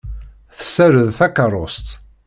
Tessared 0.57 1.09
takeṛṛust. 1.17 1.87